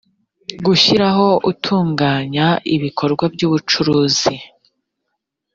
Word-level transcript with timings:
gushyiraho 0.65 1.27
utunganya 1.51 2.47
ibikorwa 2.75 3.23
by 3.33 3.41
ubucuruzi 3.47 4.35